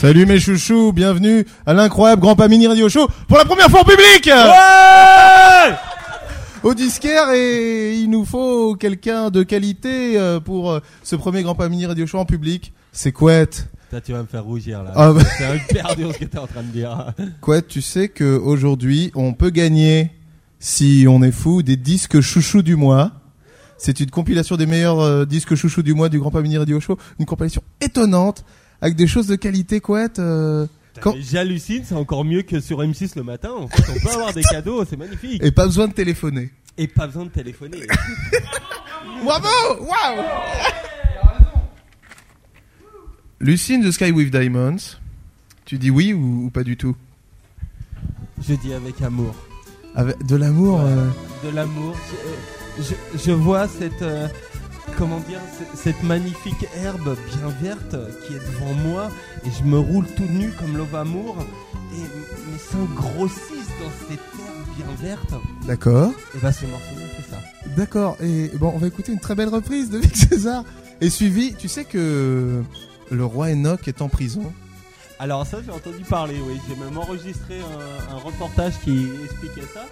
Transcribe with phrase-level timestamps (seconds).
[0.00, 3.80] Salut mes chouchous, bienvenue à l'incroyable Grand Pas Mini Radio Show pour la première fois
[3.80, 4.30] en public
[6.62, 11.56] Au disquaire et il nous faut quelqu'un de qualité euh, pour euh, ce premier Grand
[11.56, 12.72] Pas Mini Radio Show en public.
[12.92, 13.70] C'est Couette.
[14.04, 14.92] Tu vas me faire rougir là.
[14.94, 15.22] Ah bah.
[15.36, 17.12] C'est un perdu ce que t'es en train de dire.
[17.40, 20.12] Couette, tu sais que aujourd'hui on peut gagner,
[20.60, 23.10] si on est fou, des disques chouchous du mois.
[23.78, 26.78] C'est une compilation des meilleurs euh, disques chouchous du mois du Grand Pas Mini Radio
[26.78, 26.96] Show.
[27.18, 28.44] Une compilation étonnante
[28.80, 30.18] avec des choses de qualité, Couette.
[30.18, 30.66] euh,
[31.00, 33.50] Quand- J'hallucine, c'est encore mieux que sur M6 le matin.
[33.52, 35.42] En fait, on peut avoir des cadeaux, c'est magnifique.
[35.44, 36.50] et pas besoin de téléphoner.
[36.76, 37.78] Et pas besoin de téléphoner.
[39.24, 39.46] Bravo
[39.80, 40.24] Waouh
[43.40, 44.96] Lucy in the Sky with Diamonds.
[45.64, 46.96] Tu dis oui ou, ou pas du tout?
[48.46, 49.34] Je dis avec amour.
[49.94, 50.80] Avec de l'amour.
[50.80, 51.08] euh,
[51.44, 51.96] De l'amour.
[52.78, 54.02] Je, je- je vois cette.
[54.02, 54.28] euh,
[54.96, 57.96] comment dire ce- Cette magnifique herbe bien verte
[58.26, 59.10] qui est devant moi.
[59.44, 61.36] Et je me roule tout nu comme l'ove amour.
[61.94, 65.34] Et mes seins grossissent dans cette herbe bien verte.
[65.66, 66.12] D'accord.
[66.34, 66.84] Et bah, ce morceau
[67.16, 67.38] fait ça.
[67.76, 68.16] D'accord.
[68.20, 70.64] Et bon, on va écouter une très belle reprise de Vic César.
[71.00, 72.62] Et suivi, tu sais que
[73.10, 74.52] le roi Enoch est en prison.
[75.18, 76.60] Alors ça j'ai entendu parler, oui.
[76.68, 79.84] J'ai même enregistré un, un reportage qui expliquait ça.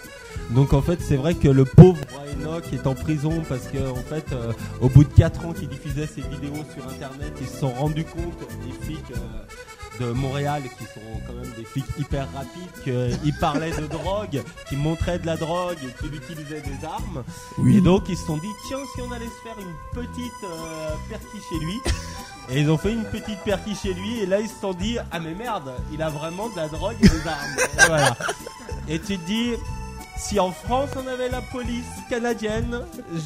[0.51, 1.99] Donc en fait c'est vrai que le pauvre
[2.33, 5.69] Enoch est en prison parce que en fait euh, au bout de 4 ans qu'il
[5.69, 10.63] diffusait ses vidéos sur internet, ils se sont rendus compte, les flics euh, de Montréal
[10.79, 15.27] qui sont quand même des flics hyper rapides, qu'ils parlaient de drogue, qu'ils montraient de
[15.27, 17.25] la drogue, et qu'ils utilisaient des armes.
[17.67, 20.91] Et donc ils se sont dit tiens si on allait se faire une petite euh,
[21.09, 21.81] perquis chez lui.
[22.49, 24.99] Et ils ont fait une petite perquis chez lui et là ils se sont dit
[25.11, 27.57] ah mais merde il a vraiment de la drogue et des armes.
[27.59, 28.17] Et voilà.
[28.89, 29.53] Et tu te dis
[30.17, 32.81] si en France on avait la police canadienne,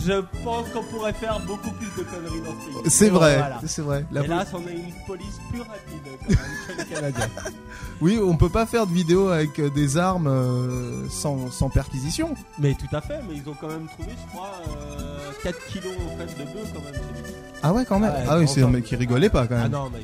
[0.07, 2.91] je pense qu'on pourrait faire beaucoup plus de conneries dans ce pays.
[2.91, 3.61] C'est vrai, voilà.
[3.67, 4.05] c'est vrai.
[4.13, 7.29] La Hélas on a une police plus rapide quand même que les Canadiens.
[8.03, 12.35] Oui, on peut pas faire de vidéo avec euh, des armes euh, sans, sans perquisition.
[12.59, 15.93] Mais tout à fait, mais ils ont quand même trouvé je crois euh, 4 kilos
[16.11, 17.01] en fait de bœuf quand même.
[17.63, 18.13] Ah ouais, quand même.
[18.27, 19.73] Ah oui, c'est un mec qui rigolait pas quand Ah même.
[19.73, 20.01] non mais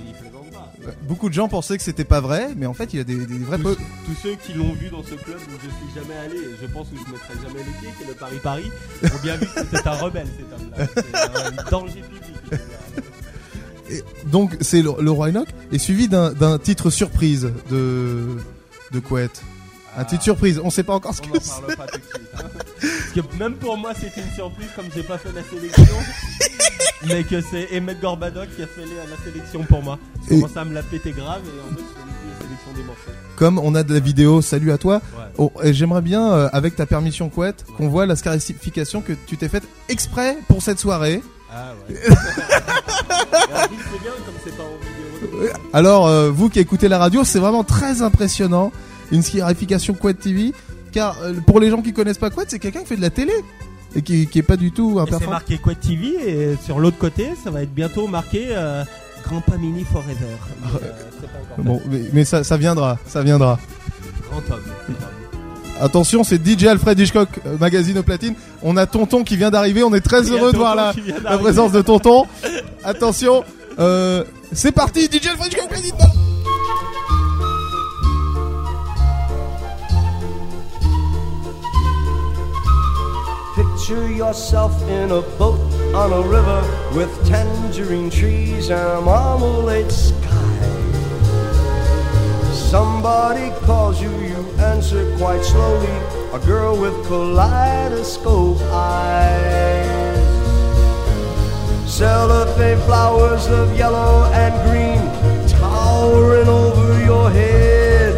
[1.02, 3.16] Beaucoup de gens pensaient que c'était pas vrai, mais en fait, il y a des,
[3.26, 3.58] des vrais.
[3.58, 3.76] tous,
[4.22, 6.88] ceux qui l'ont vu dans ce club où je suis jamais allé, et je pense
[6.92, 8.70] où je mettrai jamais les pieds, qui est le Paris Paris,
[9.04, 10.86] ont bien vu que c'était un rebelle cet homme-là.
[10.96, 12.60] C'est un danger public.
[13.88, 18.36] Et donc c'est le, le roi Enoch est suivi d'un d'un titre surprise de
[18.92, 19.42] de Couette.
[19.96, 20.60] Un titre surprise.
[20.62, 21.60] On sait pas encore ce On que c'est.
[21.60, 22.28] parle pas tout de suite.
[22.38, 22.42] hein.
[22.80, 25.96] Parce que même pour moi c'était une surprise comme j'ai pas fait la sélection.
[27.06, 29.98] mais que c'est Emmett Gorbadoc qui a fait la sélection pour moi.
[30.28, 32.82] Je Et- à me la péter grave et en fait je fais la sélection des
[32.82, 33.10] morceaux.
[33.36, 34.96] Comme on a de la vidéo, salut à toi.
[35.16, 35.24] Ouais.
[35.38, 39.48] Oh, j'aimerais bien, euh, avec ta permission Couette, qu'on voit la scarification que tu t'es
[39.48, 41.22] faite exprès pour cette soirée.
[41.52, 41.96] Ah ouais.
[42.06, 45.50] Et en plus, c'est bien comme c'est pas en vidéo.
[45.72, 48.72] Alors, euh, vous qui écoutez la radio, c'est vraiment très impressionnant.
[49.12, 50.52] Une scarification Couette TV.
[50.92, 53.10] Car euh, pour les gens qui connaissent pas Couette, c'est quelqu'un qui fait de la
[53.10, 53.32] télé.
[53.94, 56.98] Et qui, qui est pas du tout un c'est marqué Quad TV et sur l'autre
[56.98, 58.84] côté, ça va être bientôt marqué euh,
[59.24, 60.14] Grand Pas Mini Forever.
[60.60, 60.88] Mais, euh,
[61.22, 63.58] pas encore Bon, mais, mais ça, ça viendra, ça viendra.
[64.28, 64.62] Grand homme.
[65.80, 68.34] Attention, c'est DJ Alfred Hitchcock, euh, magazine au platine.
[68.62, 69.82] On a Tonton qui vient d'arriver.
[69.82, 70.94] On est très heureux de voir la,
[71.38, 72.26] présence de Tonton.
[72.84, 73.44] Attention,
[73.78, 75.94] euh, c'est parti, DJ Alfred Hitchcock platine.
[83.86, 85.60] Picture yourself in a boat
[85.94, 86.60] on a river
[86.92, 90.58] with tangerine trees and a marmalade sky.
[92.52, 95.86] Somebody calls you, you answer quite slowly.
[96.32, 100.18] A girl with kaleidoscope eyes.
[101.88, 108.14] Cellophane flowers of yellow and green towering over your head.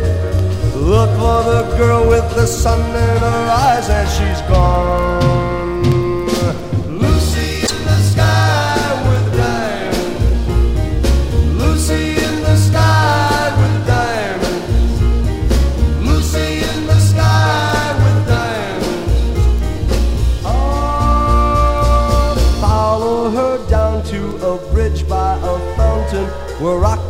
[0.74, 5.37] Look for the girl with the sun in her eyes, and she's gone.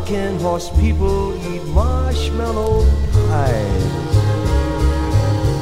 [0.08, 4.16] Rocking horse people eat marshmallow pies.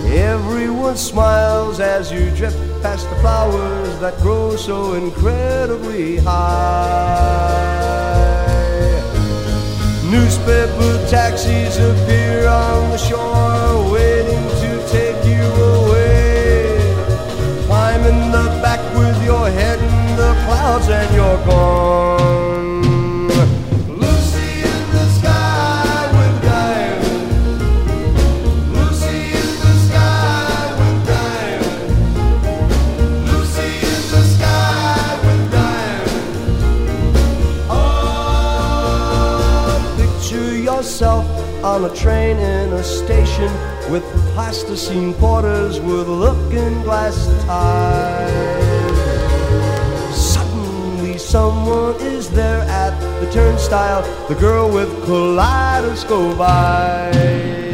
[0.07, 7.73] Everyone smiles as you drift past the flowers that grow so incredibly high.
[10.11, 15.43] Newspaper taxis appear on the shore, waiting to take you
[15.75, 16.79] away.
[17.67, 22.76] Climb in the back with your head in the clouds and you're gone.
[41.77, 43.53] On a train in a station
[43.91, 44.03] with
[44.33, 48.97] plasticine porters with looking glass ties.
[50.17, 54.01] Suddenly, someone is there at the turnstile.
[54.27, 57.66] The girl with kaleidoscope eyes.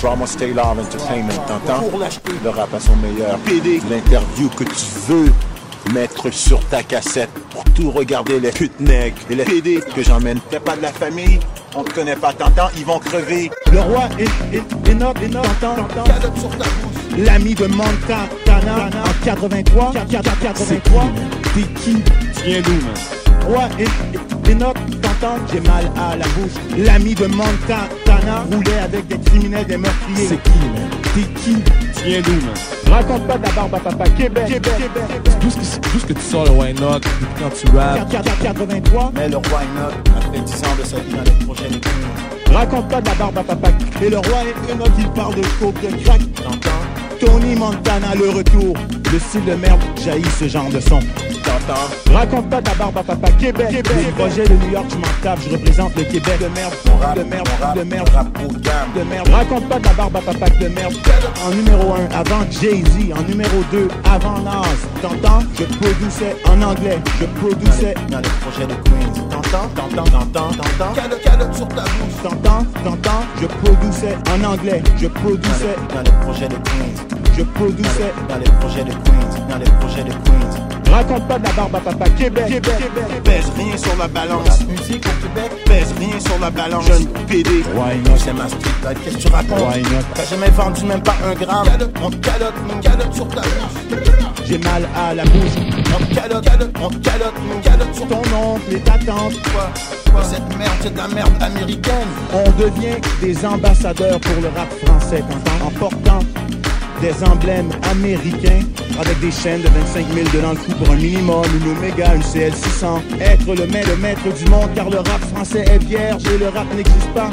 [0.00, 1.84] Drama Stay Love Entertainment, t'entends?
[2.44, 3.38] Le rap à son meilleur.
[3.40, 5.32] PD, l'interview que tu veux
[5.92, 10.38] mettre sur ta cassette pour tout regarder les putes nègres et les PD que j'emmène.
[10.50, 11.40] T'es pas de la famille,
[11.74, 12.68] on te connaît pas, t'entends?
[12.76, 13.50] Ils vont crever.
[13.72, 16.04] Le roi est, est, est noble, t'entends, t'entends.
[17.18, 21.04] L'ami de Montana en 83, 83.
[21.54, 21.96] T'es qui?
[22.02, 22.94] Tu viens d'où, man?
[23.46, 24.80] Roi est, est, est noble,
[25.52, 26.50] J'ai mal à la bouche.
[26.76, 30.26] L'ami de Montana roulait avec des criminels, des meurtriers.
[30.28, 30.90] C'est qui, man?
[31.14, 31.54] T'es qui?
[31.96, 32.54] Tu viens d'où, man?
[32.90, 34.04] Raconte pas de la barbe à papa.
[34.10, 35.32] Québec, Québec, Québec.
[35.40, 37.04] D'où est-ce que, tu sors le wine Knock
[37.38, 38.08] quand tu rappes
[38.42, 39.12] 83.
[39.14, 41.78] Mais le roi Enoch a fait 10 ans de sa vie dans les projets des
[41.78, 42.52] Queens.
[42.52, 43.68] Raconte pas de la barbe à papa.
[44.02, 46.20] Et le roi est Enoch, il parle de coke, de crack.
[46.34, 47.24] T'entends?
[47.24, 48.74] Tony Montana, le retour.
[49.12, 50.98] Le style de merde jaillit ce genre de son.
[51.44, 52.14] T'entends?
[52.14, 53.28] Raconte pas ta barbe à papa.
[53.38, 53.92] Québec, Québec.
[53.94, 55.38] Les projets de New York, je m'en tape.
[55.44, 56.38] Je représente le Québec.
[56.40, 58.88] De merde, rap, de merde, rap, de merde, rap de gamme.
[58.96, 59.28] de merde.
[59.28, 60.48] Raconte pas ta barbe à papa.
[60.58, 60.94] De merde.
[61.44, 63.12] En numéro 1, avant Jay-Z.
[63.14, 64.62] En numéro 2, avant Nas.
[65.02, 65.40] T'entends?
[65.58, 66.98] Je produisais en anglais.
[67.20, 67.94] Je produisais.
[68.08, 69.28] Dans les projets des Queens.
[69.28, 69.68] T'entends?
[69.76, 70.04] T'entends?
[70.04, 70.48] T'entends?
[70.52, 70.94] T'entends?
[71.22, 72.22] Calotte, sur ta bouche.
[72.22, 72.64] T'entends?
[72.82, 73.24] T'entends?
[73.42, 74.82] Je produisais en anglais.
[74.96, 75.76] Je produisais.
[75.94, 77.11] dans les projets des Queens.
[77.36, 78.12] Je produisais.
[78.28, 79.46] Dans les projets des Queens.
[79.48, 80.92] Dans les projets des Queens.
[80.92, 82.04] Raconte pas de la barbe à papa.
[82.10, 83.22] Québec, Québec, Québec.
[83.24, 84.60] Pèse rien sur la balance.
[84.66, 85.50] musique au Québec.
[85.64, 86.86] Pèse rien sur la balance.
[86.86, 87.50] Jeune PD.
[87.74, 88.16] Why not?
[88.18, 88.94] C'est ma street.
[89.02, 89.74] Qu'est-ce que tu racontes?
[89.74, 90.04] Why not?
[90.14, 91.66] T'as jamais vendu même pas un gramme.
[92.02, 93.98] On te calotte, mon calotte sur ta bouche.
[94.44, 95.56] J'ai mal à la bouche.
[95.94, 99.32] On te calotte, calotte, on te calotte, mon calotte sur ton oncle et ta tante.
[99.50, 99.70] quoi?
[100.12, 100.22] Quoi?
[100.24, 102.08] Cette merde, c'est de la merde américaine.
[102.34, 105.66] On devient des ambassadeurs pour le rap français, t'entends?
[105.66, 106.18] En portant
[107.02, 108.60] des emblèmes américains
[108.98, 112.14] avec des chaînes de 25 000 de dans le cou pour un minimum, une Omega,
[112.14, 113.02] une CL 600.
[113.20, 116.48] Être le maître, le maître du monde car le rap français est vierge et le
[116.48, 117.30] rap n'existe pas.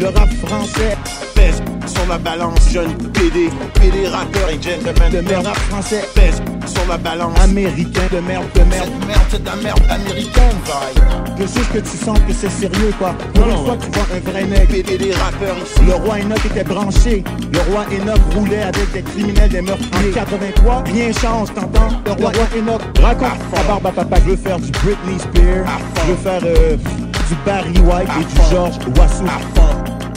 [0.00, 0.96] Le rap français,
[1.34, 2.58] Pèse sur la balance.
[2.70, 3.50] Jeune PD.
[3.74, 5.12] PD rappeur et gentleman.
[5.12, 7.38] de merde rap français Pèse sur la balance.
[7.40, 8.88] américain, de merde, de merde.
[9.00, 11.02] Cette merde, c'est de la merde américaine, vibe.
[11.40, 13.14] Je sais que tu sens que c'est sérieux quoi.
[13.34, 14.66] Pour une fois tu vois un vrai nègre.
[14.72, 15.80] PD des rappeurs ici.
[15.86, 17.24] Le roi Enoch était branché.
[17.52, 20.10] Le roi Enoch roulait avec des criminels, des meurtriers.
[20.10, 21.88] En 83, rien change, t'entends?
[22.06, 24.16] Le roi Enoch raconte ta barbe à papa.
[24.24, 25.66] Je veux faire du Britney Spears.
[26.06, 29.24] Je veux faire euh, du Barry White et du George Wassou.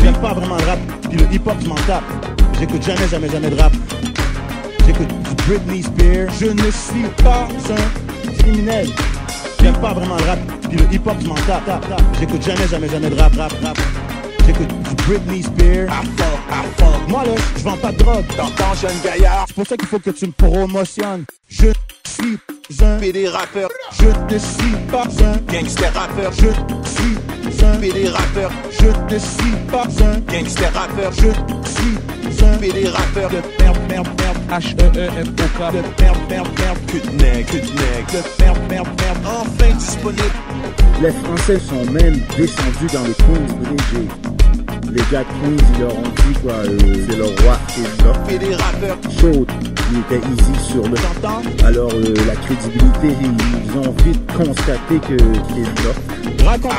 [0.06, 0.80] J'aime pas vraiment le rap.
[1.10, 2.04] Puis le hip-hop, je m'en tape.
[2.60, 3.74] J'écoute jamais, jamais, jamais de rap.
[4.86, 6.32] J'écoute du Britney Spears.
[6.40, 8.88] Je ne suis pas un criminel.
[9.60, 10.40] J'aime pas vraiment le rap.
[10.70, 11.66] Puis le hip-hop, je m'en tape.
[11.66, 12.04] tape, tape.
[12.20, 13.78] J'écoute jamais, jamais, jamais de rap, rap, rap.
[14.46, 15.90] J'écoute du Britney Spears.
[17.08, 18.26] Moi là, je vends pas de drogue.
[18.38, 19.46] T'entends, jeune gaillard.
[19.48, 21.26] C'est pour ça qu'il faut que tu me promotionnes.
[21.50, 21.70] Je
[22.16, 23.70] suis un PD rappeur.
[23.92, 26.32] Je ne suis pas un Gangster rappeur.
[26.34, 26.50] Je
[26.90, 28.52] suis un PD rappeur.
[28.72, 31.12] Je ne suis pas un Gangster rappeur.
[31.14, 31.32] Je
[31.70, 33.30] suis un PD rappeur.
[33.30, 34.38] de merde, merde, merde.
[34.50, 36.78] H-E-E-F-O-K De merde, merde, merde.
[36.88, 38.12] Pute nègre, pute nègre.
[38.12, 39.18] De merde, merde, merde.
[39.26, 40.24] Enfin disponible.
[41.02, 44.35] Les Français sont même descendus dans le Queens
[44.96, 46.78] Les gars de Queens, ils leur ont dit quoi, euh,
[47.10, 48.98] c'est le roi et leur PD rappeur.
[49.20, 49.46] chaud.
[49.92, 50.96] Il était easy sur le
[51.66, 56.50] Alors euh, la crédibilité, ils ont vite constaté que qu'il est là.
[56.50, 56.74] Raconte.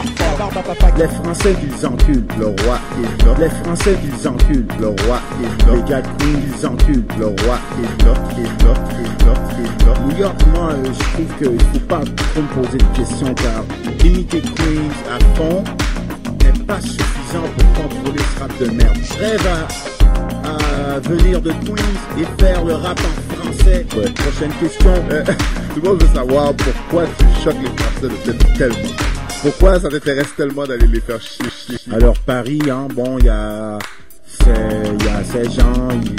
[0.97, 3.35] Les Français qu'ils enculent, le roi est là.
[3.39, 5.75] Les Français qu'ils enculent, le roi est là.
[5.75, 9.95] Les de Queens, ils enculent, le roi est là, est là, est là, est là.
[10.07, 13.63] New York, moi, euh, je trouve qu'il faut pas trop me poser de questions car
[14.07, 15.63] imiter Queens à fond
[16.43, 18.97] n'est pas suffisant pour contrôler ce rap de merde.
[19.03, 23.87] Je rêve à, venir de Queens et faire le rap en français.
[23.89, 24.95] Prochaine question.
[25.11, 25.25] Euh,
[25.75, 28.97] tout le monde veut savoir pourquoi tu choques les Français de cette tellement.
[29.43, 31.77] Pourquoi ça t'intéresse tellement d'aller les faire chier?
[31.93, 33.79] Alors Paris, hein, bon, il y a,
[34.47, 36.17] y a ces gens, ils,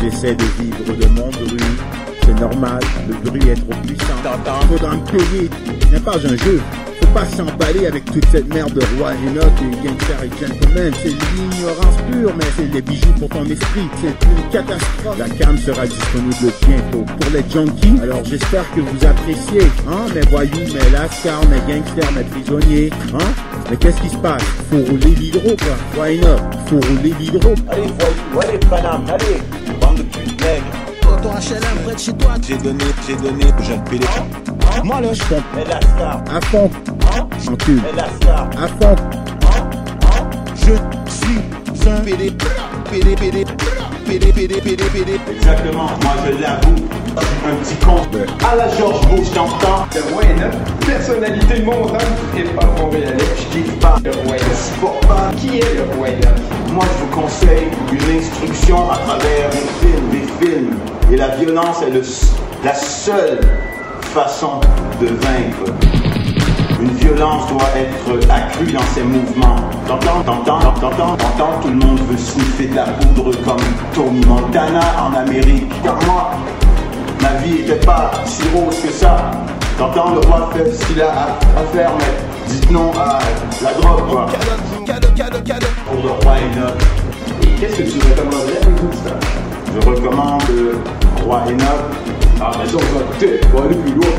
[0.00, 2.07] ils essaient de vivre de mon bruit.
[2.28, 4.20] C'est normal, le bruit est trop puissant.
[4.68, 5.48] Faudra me payer.
[5.90, 6.60] N'est pas un jeu.
[7.00, 10.92] Faut pas s'emballer avec toute cette merde de roi Enoch et gangster et gentleman.
[11.02, 13.88] C'est l'ignorance pure, mais c'est des bijoux pour ton esprit.
[14.02, 15.18] C'est une catastrophe.
[15.18, 18.02] La cam sera disponible bientôt pour les junkies.
[18.02, 23.32] Alors j'espère que vous appréciez, hein, mes voyous, mes lascars, mes gangsters, mes prisonniers, hein?
[23.70, 24.42] Mais qu'est-ce qui se passe?
[24.70, 26.04] Faut rouler l'hydro, quoi.
[26.04, 26.36] Why not?
[26.66, 27.54] Faut rouler l'hydro.
[27.70, 29.40] Allez, voyou, allez, paname, allez,
[31.98, 32.34] de chez toi.
[32.46, 34.06] J'ai donné, j'ai donné aux jeunes pédés.
[34.84, 35.42] Moi la star,
[36.34, 36.70] À fond.
[37.96, 38.96] La star, À fond.
[40.54, 40.74] Je
[41.12, 42.32] suis un pédé,
[42.90, 43.44] pédé, pédé,
[44.06, 45.20] pédé, pédé, pédé, pédé.
[45.30, 46.76] Exactement, moi je l'avoue,
[47.46, 47.96] un petit con.
[48.46, 49.86] À la George Bush, t'entends?
[49.94, 52.02] Le roi est notre personnalité montante
[52.36, 53.16] et pas montréalais.
[53.36, 55.30] Je kiffe pas, Le roi je supporte pas.
[55.38, 60.08] Qui est le roi est Moi, je vous conseille une instruction à travers des films,
[60.10, 60.76] des films.
[61.10, 62.02] Et la violence est le,
[62.64, 63.40] la seule
[64.02, 64.60] façon
[65.00, 65.72] de vaincre.
[66.80, 69.56] Une violence doit être accrue dans ses mouvements.
[69.86, 73.56] T'entends, t'entends, t'entends, t'entends, tout le monde veut sniffer de la poudre comme
[73.94, 75.72] Tony Montana en Amérique.
[75.82, 76.30] Car moi,
[77.22, 79.30] ma vie était pas si rose que ça.
[79.78, 83.18] T'entends, le roi fait ce qu'il a à faire, mais dites non à
[83.62, 84.26] la drogue, quoi.
[85.86, 86.78] Pour le roi Enoch.
[87.60, 89.14] Qu'est-ce que tu recommanderais nous, ça?
[89.74, 90.78] Je recommande euh,
[91.24, 91.82] Roi Enoch.
[92.40, 93.40] Ah, mais ça, on va écouter.
[93.52, 94.14] On va aller plus loin.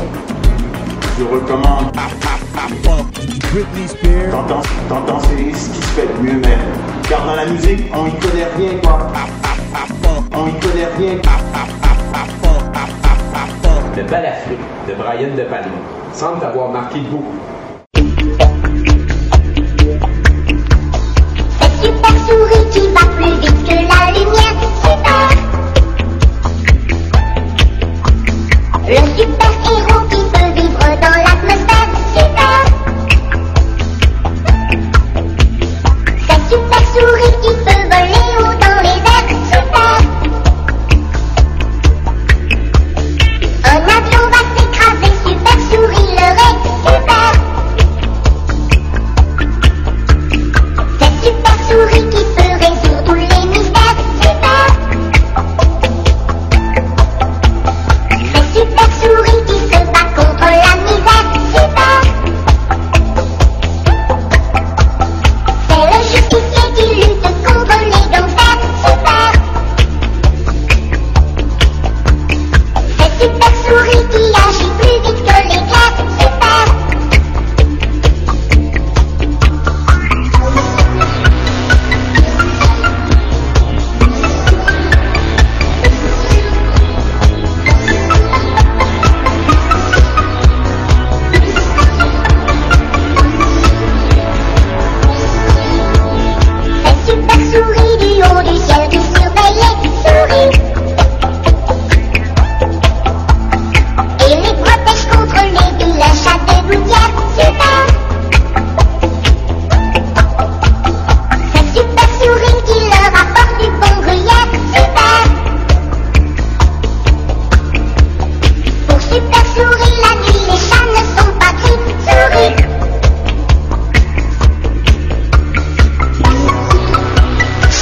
[1.18, 1.96] Je recommande.
[3.52, 4.30] Britney Spears.
[4.30, 6.58] T'entends, t'entends, c'est ce qui se fait de mieux, mais.
[7.08, 9.08] Car dans la musique, on y connaît rien, quoi.
[10.34, 11.18] On y connaît rien.
[13.96, 15.66] Le bal Afrique de Brian De Palma
[16.12, 17.24] semble avoir marqué beaucoup.
[28.90, 29.79] Cette super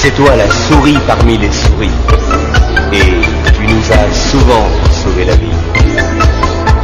[0.08, 1.90] C'est toi la souris parmi les souris.
[2.94, 3.20] Et
[3.52, 5.52] tu nous as souvent sauvé la vie.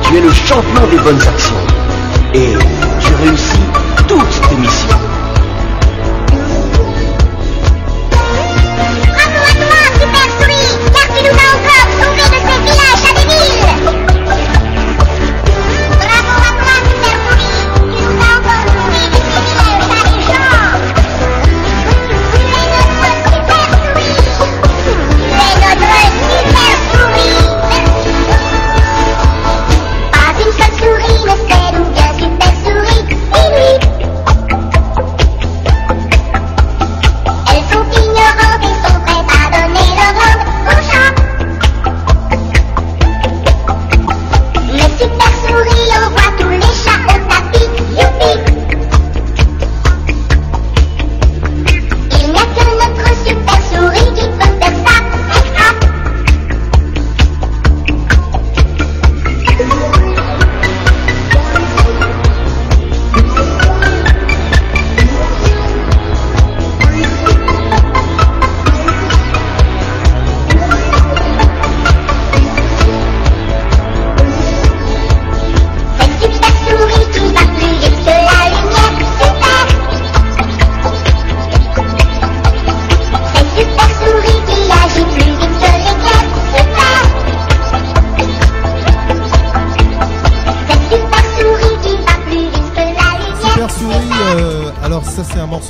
[0.02, 1.54] Tu es le champion des bonnes actions.
[2.34, 2.52] Et
[3.00, 3.66] tu réussis
[4.06, 5.03] toutes tes missions.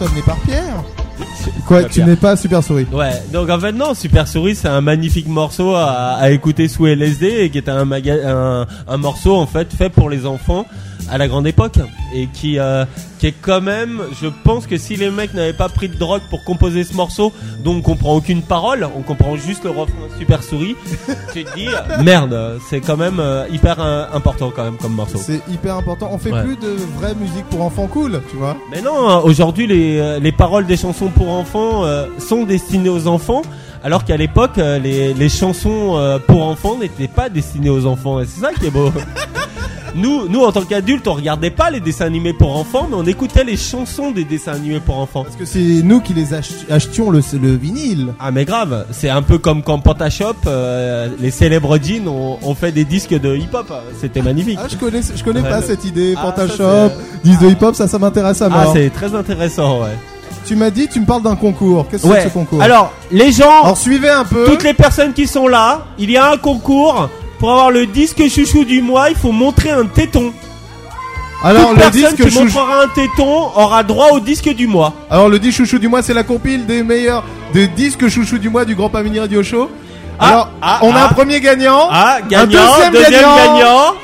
[0.02, 0.82] Amené par Pierre.
[1.66, 2.86] Quoi, tu n'es pas Super Souris?
[2.92, 6.86] Ouais, donc en fait non, Super Souris c'est un magnifique morceau à, à écouter sous
[6.86, 10.66] LSD et qui est un, un, un morceau en fait fait pour les enfants
[11.10, 11.78] à la grande époque
[12.14, 12.84] et qui euh,
[13.18, 16.22] qui est quand même, je pense que si les mecs n'avaient pas pris de drogue
[16.30, 17.32] pour composer ce morceau,
[17.62, 20.76] dont on comprend aucune parole, on comprend juste le refrain Super Souris,
[21.32, 21.68] tu te dis
[22.02, 25.18] merde, c'est quand même euh, hyper euh, important quand même comme morceau.
[25.18, 26.08] C'est hyper important.
[26.12, 26.42] On fait Ouais.
[26.42, 28.56] plus de vraie musique pour enfants cool, tu vois.
[28.70, 32.88] Mais non, hein, aujourd'hui les, euh, les paroles des chansons pour enfants euh, sont destinées
[32.88, 33.42] aux enfants,
[33.84, 38.20] alors qu'à l'époque euh, les, les chansons euh, pour enfants n'étaient pas destinées aux enfants.
[38.20, 38.90] Et c'est ça qui est beau.
[39.94, 43.04] nous, nous en tant qu'adultes, on regardait pas les dessins animés pour enfants, mais on
[43.06, 45.22] écoutait les chansons des dessins animés pour enfants.
[45.24, 48.14] Parce que c'est nous qui les ach- achetions le, le vinyle.
[48.20, 52.54] Ah mais grave, c'est un peu comme quand Pantashop, euh, les célèbres jeans ont, ont
[52.54, 53.72] fait des disques de hip-hop.
[54.00, 54.58] C'était magnifique.
[54.62, 55.48] Ah, je connais, je connais Ouais.
[55.48, 56.14] pas cette idée.
[56.16, 56.90] Ah, Pantashop, ça,
[57.22, 58.72] disque de hip-hop, ça, ça m'intéresse à Ah mort.
[58.74, 59.96] c'est très intéressant, ouais.
[60.46, 61.86] tu m'as dit, tu me parles d'un concours.
[61.90, 62.16] Qu'est-ce que Ouais.
[62.18, 62.60] c'est que ce concours?
[62.62, 64.44] Alors, les gens, Alors suivez un peu.
[64.44, 67.08] toutes les personnes qui sont là, il y a un concours.
[67.38, 70.32] Pour avoir le disque chouchou du mois, il faut montrer un téton.
[71.42, 72.44] Alors Toute le personne disque qui chouchou.
[72.44, 74.94] montrera un téton aura droit au disque du mois.
[75.10, 77.22] Alors le disque chouchou du mois, c'est la compile des meilleurs
[77.52, 79.70] des disques chouchou du mois du Grand Pamini Radio Show.
[80.18, 81.04] Ah, Alors, ah, on a ah.
[81.04, 81.88] un premier gagnant.
[81.90, 83.36] Ah, un deuxième, deuxième gagnant.
[83.36, 83.94] gagnant.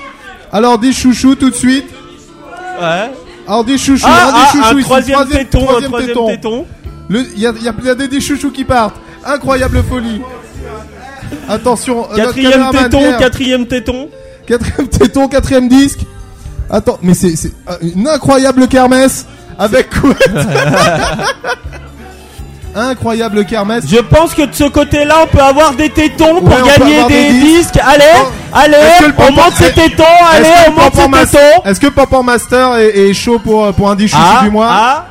[0.52, 1.86] Alors dis chouchou tout de suite.
[2.80, 3.10] Ouais.
[3.46, 6.66] Alors dis chouchou, Ah, ah, un ici, troisième téton, un troisième téton.
[7.08, 8.96] Le- Il y a, y a des, des chouchous qui partent.
[9.24, 10.20] Incroyable folie.
[11.48, 13.16] Attention, euh, Quatrième téton, Pierre.
[13.18, 14.08] quatrième téton.
[14.46, 16.00] Quatrième téton, quatrième disque.
[16.70, 17.34] Attends, mais c'est
[17.68, 19.26] euh, une incroyable kermesse
[19.58, 20.14] avec quoi
[22.74, 23.84] Incroyable kermesse.
[23.88, 27.08] Je pense que de ce côté-là, on peut avoir des tétons pour Ouais, gagner des,
[27.08, 27.72] des disques.
[27.72, 27.80] disques.
[27.84, 28.28] Allez, Oh.
[28.54, 28.76] allez,
[29.18, 30.04] on monte ses tétons.
[30.32, 31.62] Allez, Est-ce que on monte ses tétons.
[31.64, 34.68] Est-ce que Papa Master est, est chaud pour, pour un disque chouchou Ah, du mois
[34.70, 35.06] ah.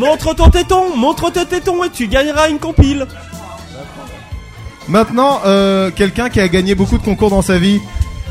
[0.00, 3.06] Montre ton téton, montre ton téton et tu gagneras une compile.
[4.88, 7.80] Maintenant, euh, quelqu'un qui a gagné beaucoup de concours dans sa vie,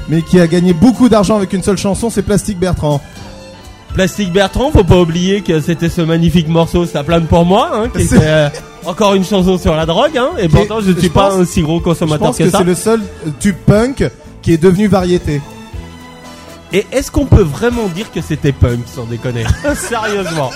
[0.10, 3.00] mais qui a gagné beaucoup d'argent avec une seule chanson, c'est Plastique Bertrand.
[3.94, 7.90] Plastique Bertrand, faut pas oublier que c'était ce magnifique morceau Ça plane pour moi, hein,
[7.90, 8.50] qui était euh,
[8.86, 11.40] encore une chanson sur la drogue, hein, et pourtant je ne je suis pas pense-
[11.40, 12.58] un si gros Je consommateur pense que, que ça.
[12.60, 14.04] c'est le seul euh, tube punk
[14.42, 15.42] qui est devenu variété.
[16.72, 19.44] Et est-ce qu'on peut vraiment dire que c'était punk, sans déconner
[19.76, 20.52] Sérieusement.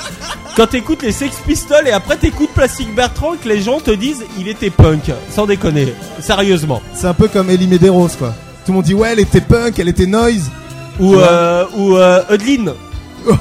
[0.55, 4.23] Quand t'écoutes les Sex Pistols et après t'écoutes Plastique Bertrand, que les gens te disent
[4.37, 5.93] il était punk, sans déconner.
[6.19, 6.81] Sérieusement.
[6.93, 8.35] C'est un peu comme Ellie Medeiros, quoi.
[8.65, 10.51] Tout le monde dit, ouais, elle était punk, elle était noise.
[10.99, 12.21] Ou, euh, ou euh,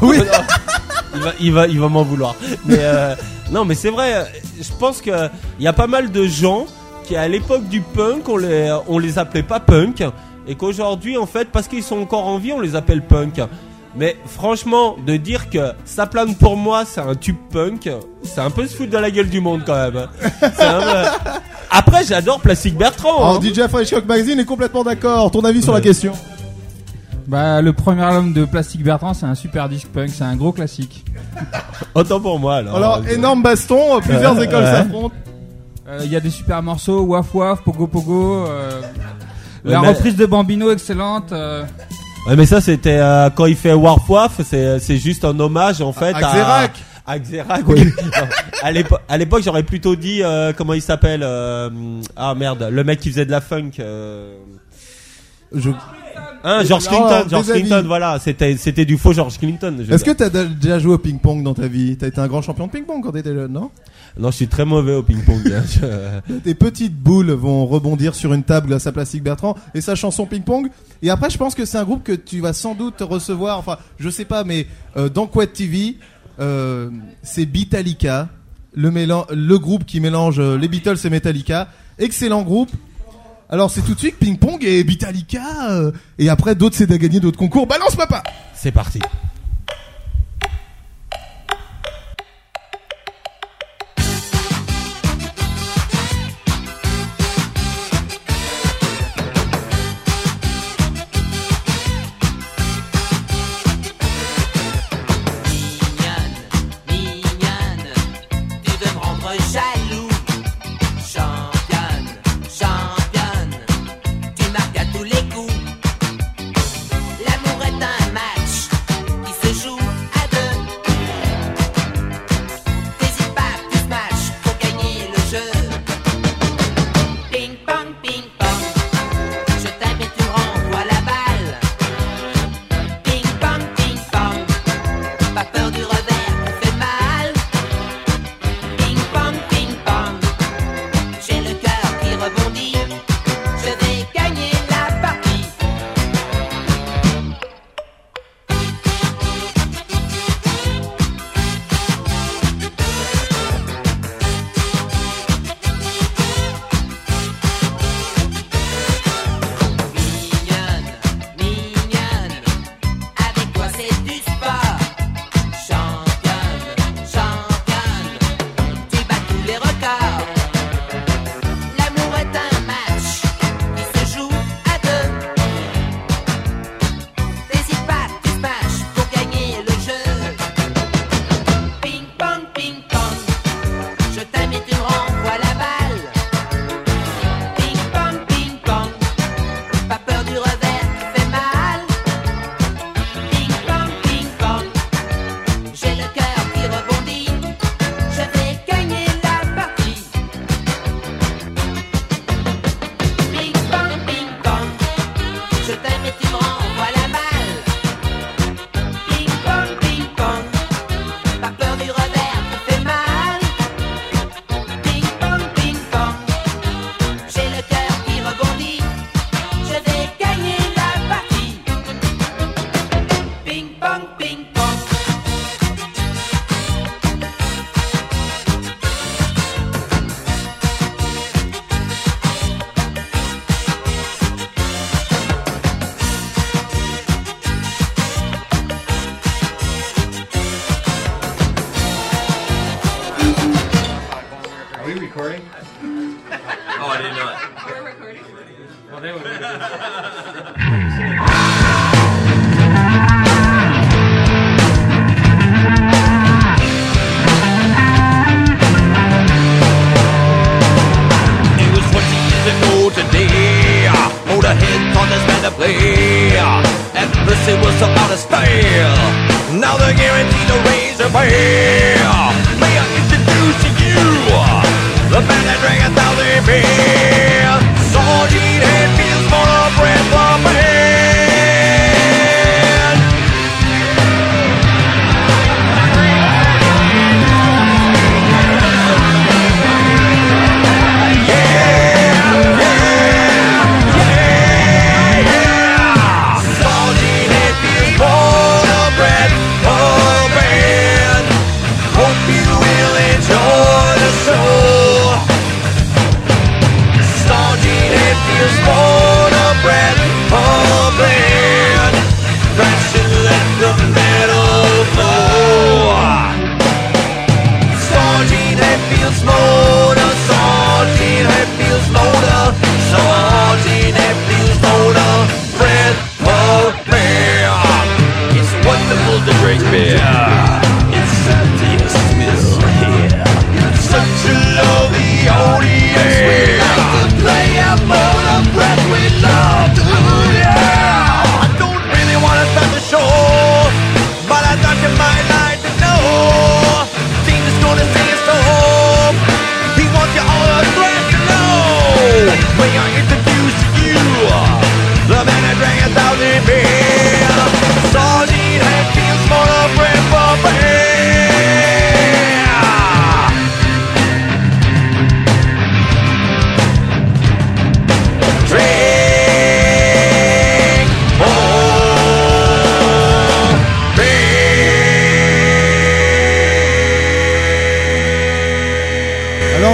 [0.02, 0.18] oui.
[1.14, 2.34] il va, il va, il va m'en vouloir.
[2.64, 3.14] Mais euh,
[3.50, 4.26] non, mais c'est vrai.
[4.58, 6.66] Je pense que il y a pas mal de gens
[7.04, 10.02] qui à l'époque du punk, on les, on les appelait pas punk,
[10.46, 13.40] et qu'aujourd'hui, en fait, parce qu'ils sont encore en vie, on les appelle punk.
[13.94, 17.90] Mais franchement, de dire que ça plane pour moi, c'est un tube punk,
[18.22, 19.96] c'est un peu se foutre de la gueule du monde quand même.
[20.42, 21.30] Un peu-
[21.70, 23.16] Après, j'adore Plastique Bertrand.
[23.18, 23.40] Alors, hein.
[23.42, 25.30] DJ Fresh Rock Magazine est complètement d'accord.
[25.30, 26.12] Ton avis sur la question
[27.26, 30.52] Bah, le premier album de Plastic Bertrand, c'est un super disque punk, c'est un gros
[30.52, 31.04] classique.
[31.94, 32.76] Autant pour moi alors.
[32.76, 34.70] Alors, énorme baston, euh, plusieurs écoles Ouais.
[34.70, 35.14] s'affrontent.
[35.88, 38.46] Euh, Il y a des super morceaux, Waf Waf, Pogo Pogo.
[38.46, 38.80] euh,
[39.64, 41.32] la mais- reprise de Bambino excellente.
[41.32, 41.64] euh,
[42.26, 45.80] Ouais, mais ça, c'était euh, quand il fait Warp Waf, c'est c'est juste un hommage
[45.80, 46.72] en fait À Xerac.
[47.06, 47.84] à Xerac, oui.
[48.62, 51.68] À l'épo- à l'époque, j'aurais plutôt dit euh, comment il s'appelle euh,
[52.14, 53.72] Ah merde, le mec qui faisait de la funk.
[53.80, 54.36] euh,
[55.52, 55.70] Je...
[56.44, 57.46] Hein, George Clinton, George.
[57.52, 59.76] Clinton, voilà, c'était c'était du faux George Clinton.
[59.88, 61.96] Est-ce que t'as déjà joué au ping-pong dans ta vie?
[61.96, 63.70] T'as été un grand champion de ping-pong quand t'étais jeune, non?
[64.18, 65.40] Non, je suis très mauvais au ping-pong.
[65.52, 65.62] hein,
[66.28, 69.94] je- Tes petites boules vont rebondir sur une table grâce à Plastique Bertrand et sa
[69.94, 70.68] chanson Ping Pong.
[71.02, 73.58] Et après, je pense que c'est un groupe que tu vas sans doute recevoir.
[73.58, 75.96] Enfin, je sais pas, mais euh, dans Quad TV,
[76.40, 76.90] euh,
[77.22, 78.28] c'est Beatallica,
[78.74, 81.68] le, le groupe qui mélange euh, les Beatles et Metallica.
[81.98, 82.70] Excellent groupe.
[83.52, 85.72] Alors, c'est tout de suite Ping Pong et Beatallica.
[85.72, 87.66] euh, et après, d'autres, c'est de gagner d'autres concours.
[87.66, 88.22] Balance, papa
[88.54, 88.98] C'est parti.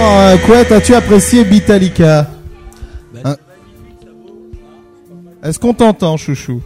[0.09, 2.27] Alors, euh, Couette, as-tu apprécié Bitalika
[3.23, 3.35] Hein
[5.43, 6.63] Est-ce qu'on t'entend, chouchou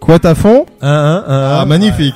[0.00, 2.14] Couette à fond Ah, magnifique.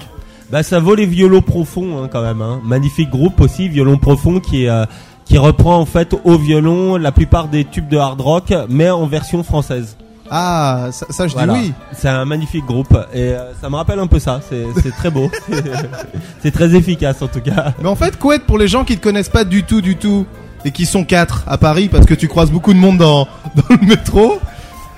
[0.50, 2.40] Bah ça vaut les violons profonds hein, quand même.
[2.40, 2.60] Hein.
[2.64, 4.84] Magnifique groupe aussi, violon profond qui euh,
[5.24, 9.06] qui reprend en fait au violon la plupart des tubes de hard rock, mais en
[9.06, 9.96] version française.
[10.34, 11.52] Ah, ça, ça, je Voilà.
[11.52, 11.72] dis oui.
[11.92, 14.40] C'est un magnifique groupe et euh, ça me rappelle un peu ça.
[14.48, 15.30] C'est très beau.
[16.42, 17.74] c'est très efficace en tout cas.
[17.82, 20.24] Mais en fait, Couette, pour les gens qui te connaissent pas du tout, du tout,
[20.64, 23.62] et qui sont quatre à Paris, parce que tu croises beaucoup de monde dans, dans
[23.78, 24.40] le métro.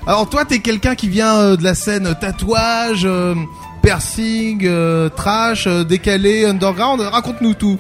[0.07, 3.35] Alors toi, t'es quelqu'un qui vient euh, de la scène tatouage, euh,
[3.83, 4.68] piercing,
[5.16, 7.01] trash, décalé, underground.
[7.01, 7.79] Raconte-nous tout.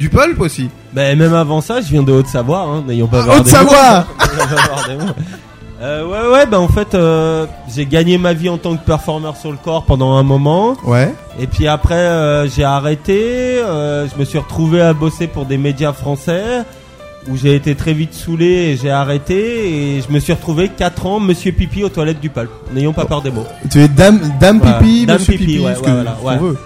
[0.00, 0.68] Du pulp aussi.
[0.92, 4.06] Ben même avant ça, je viens de Haute-Savoie, hein, n'ayons pas peur des Haute-Savoie
[5.80, 9.36] Euh, ouais ouais ben en fait euh, j'ai gagné ma vie en tant que performeur
[9.36, 11.14] sur le corps pendant un moment Ouais.
[11.38, 15.92] et puis après euh, j'ai arrêté je me suis retrouvé à bosser pour des médias
[15.92, 16.62] français
[17.28, 21.06] où j'ai été très vite saoulé et j'ai arrêté et je me suis retrouvé 4
[21.06, 24.20] ans monsieur pipi aux toilettes du pulp n'ayons pas peur des mots Tu es dame,
[24.40, 24.78] dame Voilà.
[24.78, 26.38] pipi, Dame monsieur pipi, pipi, ouais, ouais, voilà, ouais.
[26.38, 26.58] veut.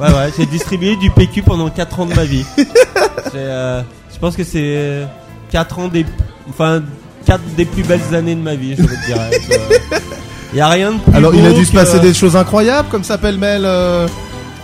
[0.00, 2.44] Ouais, ouais, j'ai distribué du PQ pendant 4 ans de ma vie.
[3.34, 5.06] Je pense que c'est
[5.50, 6.06] 4 ans des.
[6.48, 6.82] Enfin,
[7.26, 9.18] 4 des plus belles années de ma vie, je te dire.
[10.52, 12.36] Il y a rien de plus Alors, il a dû se que- passer des choses
[12.36, 14.06] incroyables, comme ça pêle-mêle euh,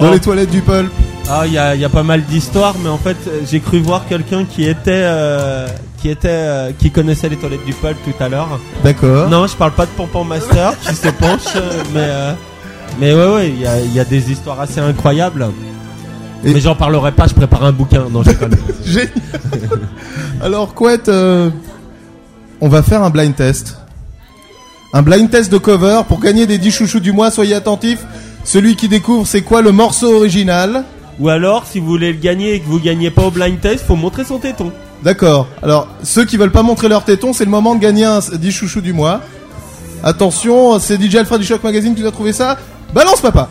[0.00, 0.12] dans Oh.
[0.12, 0.90] les toilettes du pulp.
[1.30, 3.60] Ah, il y a, il y a pas mal d'histoires, mais en fait, euh, j'ai
[3.60, 4.90] cru voir quelqu'un qui était.
[5.04, 5.66] euh,
[6.00, 6.28] qui était.
[6.30, 8.58] euh, qui connaissait les toilettes du pulp tout à l'heure.
[8.82, 9.28] D'accord.
[9.30, 12.00] Non, je parle pas de Pompon Master qui se penche, euh, mais.
[12.00, 12.32] euh,
[13.00, 15.46] mais ouais, ouais, il y a, il y a des histoires assez incroyables.
[16.44, 18.04] Mais j'en parlerai pas, je prépare un bouquin.
[18.12, 18.54] Non, je déconne.
[18.84, 19.08] Génial.
[20.42, 21.48] Alors, Couette, euh,
[22.64, 23.76] on va faire un blind test.
[24.94, 27.30] Un blind test de cover pour gagner des 10 chouchous du mois.
[27.30, 28.02] Soyez attentifs.
[28.42, 30.84] Celui qui découvre c'est quoi le morceau original.
[31.20, 33.84] Ou alors, si vous voulez le gagner et que vous gagnez pas au blind test,
[33.84, 34.72] faut montrer son téton.
[35.02, 35.46] D'accord.
[35.62, 38.50] Alors, ceux qui veulent pas montrer leur téton, c'est le moment de gagner un 10
[38.50, 39.20] chouchous du mois.
[40.02, 42.56] Attention, c'est DJ Alfred du Choc Magazine qui a trouvé ça.
[42.94, 43.50] Balance, papa.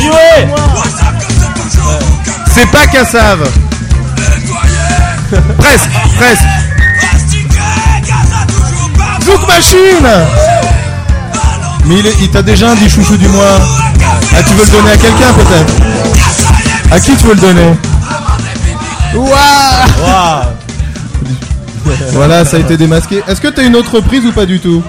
[0.00, 0.48] Joué.
[2.52, 3.40] C'est pas Cassav.
[4.18, 4.90] Nettoyer
[5.58, 6.44] presque, presque.
[9.24, 10.08] Zouk Machine.
[11.86, 13.58] Mais il, t'a déjà dit chouchou du mois.
[14.36, 15.74] Ah, tu veux le donner à quelqu'un peut-être?
[16.92, 17.74] À qui tu veux le donner?
[19.14, 19.30] Waouh
[22.12, 23.22] Voilà, ça a été démasqué.
[23.26, 24.82] Est-ce que t'as une autre reprise ou pas du tout?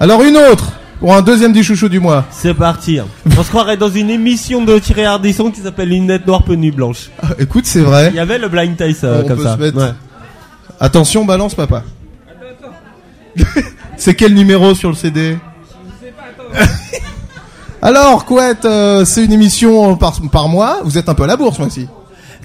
[0.00, 2.24] Alors une autre pour un deuxième dit chouchou du mois.
[2.30, 2.98] C'est parti.
[3.38, 6.70] On se croirait dans une émission de Thierry Ardisson qui s'appelle Lunettes noires, peu nuit
[6.72, 7.10] blanche.
[7.22, 8.08] Ah, Écoute, c'est vrai.
[8.10, 9.54] Il y avait le blind taste euh, comme peut ça.
[9.54, 9.92] se mettre- Ouais.
[10.80, 11.82] Attention, balance papa.
[13.96, 15.36] c'est quel numéro sur le CD
[17.82, 20.80] Alors, Couette, euh, c'est une émission par, par mois.
[20.84, 21.86] Vous êtes un peu à la bourse, moi aussi.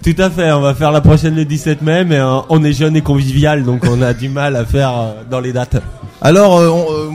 [0.04, 2.74] Tout à fait, on va faire la prochaine le 17 mai, mais euh, on est
[2.74, 5.82] jeune et convivial, donc on a du mal à faire euh, dans les dates.
[6.22, 7.10] Alors, euh,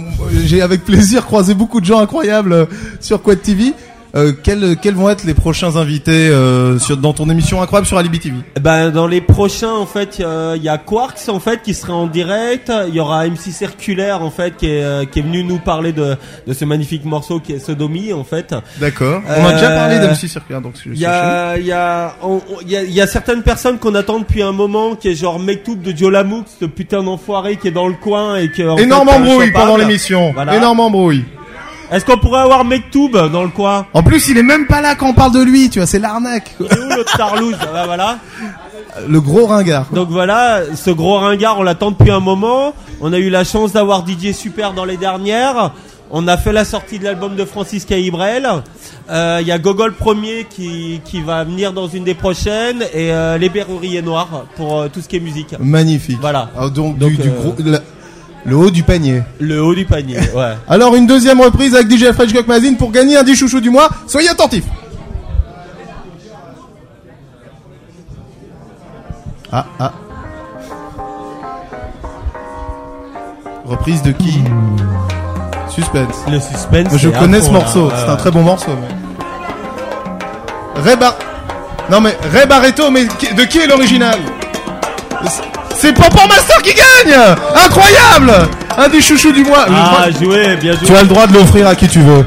[0.47, 2.67] j'ai avec plaisir croisé beaucoup de gens incroyables
[2.99, 3.75] sur Quad TV.
[4.15, 7.99] Euh, quels, quels vont être les prochains invités euh, sur, dans ton émission incroyable sur
[7.99, 11.41] Alibi TV Eh Ben dans les prochains en fait euh, il y a Quarks en
[11.41, 15.05] fait qui sera en direct, il y aura MC Circulaire en fait qui est, euh,
[15.05, 16.17] qui est venu nous parler de,
[16.47, 18.55] de ce magnifique morceau qui est Sodomie en fait.
[18.81, 19.21] D'accord.
[19.29, 23.07] On a déjà Euh, parlé d'MC Circulaire, Il y a, il y, y, y a
[23.07, 27.03] certaines personnes qu'on attend depuis un moment, qui est genre Mektoub de Jolamouk, ce putain
[27.03, 30.33] d'enfoiré qui est dans le coin et en Énorme fait, est embrouille pendant l'émission.
[30.33, 30.57] Voilà.
[30.57, 31.25] Énorme embrouille.
[31.91, 34.95] Est-ce qu'on pourrait avoir Mektoub dans le coin En plus, il est même pas là
[34.95, 36.55] quand on parle de lui, tu vois, c'est l'arnaque.
[36.61, 37.57] Est où l'autre tarlouse?
[37.63, 38.19] Ah bah voilà.
[39.09, 39.89] Le gros ringard.
[39.89, 39.97] quoi.
[39.97, 42.75] Donc voilà, ce gros ringard, on l'attend depuis un moment.
[43.01, 45.73] On a eu la chance d'avoir DJ Super dans les dernières.
[46.11, 48.49] On a fait la sortie de l'album de Francis Caïbrel.
[49.11, 53.13] Euh, Il y a Gogol Premier qui, qui va venir dans une des prochaines et
[53.13, 55.55] euh, les Berruriers Noirs pour euh, tout ce qui est musique.
[55.59, 56.19] Magnifique.
[56.21, 56.51] Voilà.
[56.57, 57.81] Ah, donc, Donc, du, du euh, gros, la-
[58.45, 59.23] le haut du panier.
[59.41, 60.55] Le haut du panier, ouais.
[60.69, 63.71] Alors une deuxième reprise avec DJ French Cock Magazine pour gagner un 10 chouchou du
[63.71, 63.89] mois.
[64.07, 64.65] Soyez attentifs.
[69.53, 69.93] Ah ah.
[73.65, 74.41] Reprise de qui?
[75.69, 76.25] Suspense.
[76.31, 76.97] Le suspense.
[76.97, 78.71] Je connais ce morceau, c'est un très bon morceau.
[78.81, 80.83] Mais...
[80.83, 81.19] Ray Bar-
[81.91, 84.19] Non mais Ray Barretto, mais de qui est l'original?
[85.81, 87.17] C'est Pampan Master qui gagne
[87.65, 89.67] Incroyable Un des chouchous du mois.
[89.69, 90.87] Ah, crois- joué, bien joué.
[90.87, 92.27] Tu as le droit de l'offrir à qui tu veux.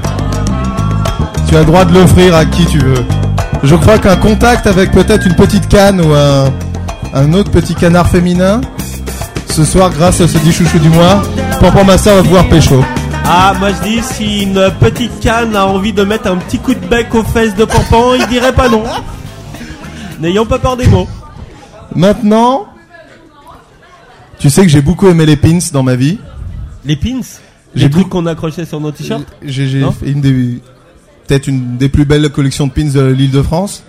[1.49, 3.03] Tu as le droit de l'offrir à qui tu veux.
[3.63, 6.45] Je crois qu'un contact avec peut-être une petite canne ou un,
[7.13, 8.61] un autre petit canard féminin,
[9.49, 11.21] ce soir, grâce à ce 10 chouchous du mois,
[11.59, 12.83] Pampan Master va pouvoir pécho.
[13.25, 16.73] Ah, moi je dis, si une petite canne a envie de mettre un petit coup
[16.73, 18.83] de bec aux fesses de Pampan, il dirait pas non.
[20.21, 21.07] N'ayons pas peur des mots.
[21.95, 22.65] Maintenant,
[24.41, 26.17] tu sais que j'ai beaucoup aimé les pins dans ma vie.
[26.83, 27.21] Les pins?
[27.75, 29.25] J'ai Les trucs qu'on accrochait sur nos t-shirts?
[29.43, 29.91] J'ai j'ai Non?
[29.91, 30.59] fait une des
[31.27, 33.83] peut-être une des plus belles collections de pins de l'Île-de-France.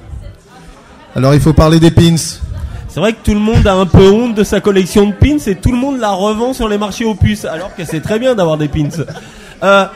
[1.17, 2.15] Alors il faut parler des pins.
[2.17, 5.39] C'est vrai que tout le monde a un peu honte de sa collection de pins
[5.47, 8.19] et tout le monde la revend sur les marchés aux puces, alors que c'est très
[8.19, 8.91] bien d'avoir des pins.
[9.63, 9.87] Euh,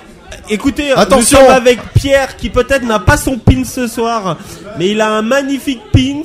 [0.49, 1.39] écoutez, Attention.
[1.41, 4.37] nous sommes avec Pierre qui peut-être n'a pas son pin ce soir,
[4.79, 6.23] mais il a un magnifique pins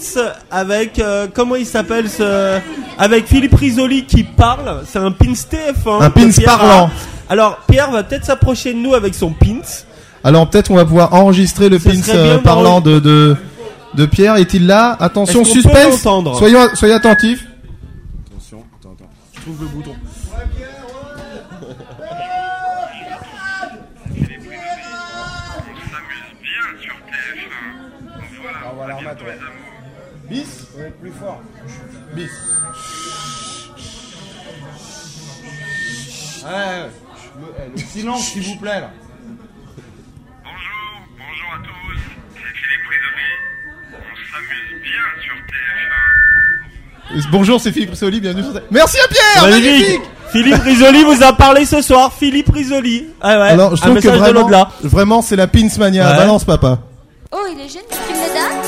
[0.50, 2.60] avec euh, comment il s'appelle ce
[2.98, 4.84] avec Philippe Risoli qui parle.
[4.88, 6.02] C'est un pins TF1.
[6.04, 6.58] Un que pins Pierre a.
[6.58, 6.92] parlant.
[7.30, 9.62] Alors Pierre va peut-être s'approcher de nous avec son pins.
[10.24, 13.36] Alors peut-être on va pouvoir enregistrer le Ce pins euh, parlant de, de
[13.94, 14.36] de Pierre.
[14.38, 14.96] Est-il là?
[15.00, 16.04] Attention, suspense.
[16.04, 16.38] l'entendre?
[16.38, 17.46] Soyons soyez attentifs.
[18.28, 19.10] Attention, attends, attends.
[19.36, 19.92] Je trouve le bouton.
[29.12, 29.38] On ouais.
[30.30, 30.68] Bis?
[30.78, 31.42] Ouais, plus fort.
[32.14, 32.30] Bis.
[36.44, 36.90] Ouais, ouais.
[37.40, 38.92] Le, eh, le silence, s'il vous plaît, là.
[47.14, 48.54] Euh, Bonjour, c'est Philippe Soli, bienvenue sur.
[48.72, 49.50] Merci à Pierre.
[49.50, 49.72] Magnifique.
[49.72, 50.02] Magnifique.
[50.32, 52.14] Philippe Risoli vous a parlé ce soir.
[52.14, 53.08] Philippe Risoli.
[53.20, 53.50] Ah ouais.
[53.50, 56.10] Alors je un trouve que vraiment, vraiment c'est la pins mania.
[56.10, 56.18] Ouais.
[56.18, 56.80] Balance papa.
[57.34, 57.86] Oh, il est génial.
[57.90, 58.61] Tu me le donnes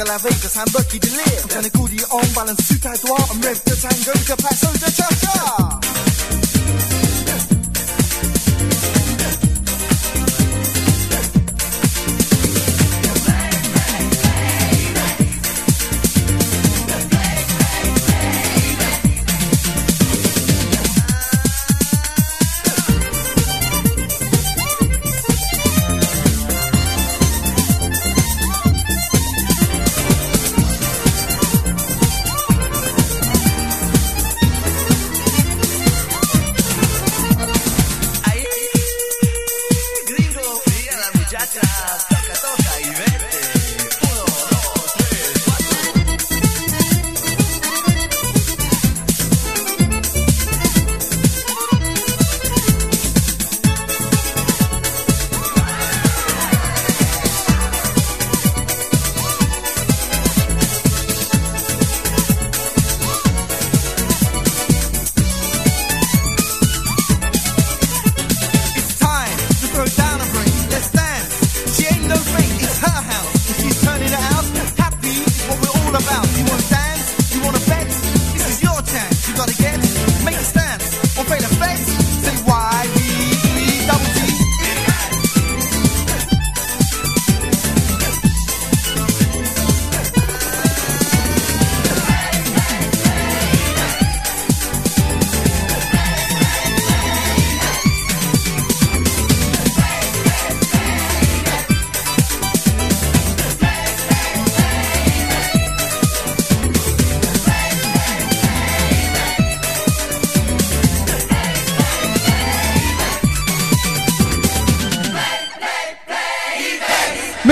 [0.00, 2.96] de la veille, que c'est un qui délire Quand les coups on balance sur ta
[2.96, 4.64] doigt On rêve de tango, que passe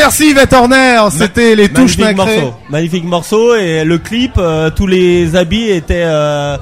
[0.08, 2.40] Merci Yvette Horner, c'était les touches Magnifique nacrées.
[2.40, 2.54] morceau.
[2.70, 6.56] Magnifique morceau et le clip, euh, tous les habits étaient euh,